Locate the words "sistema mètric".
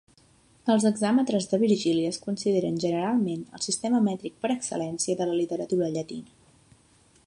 3.67-4.43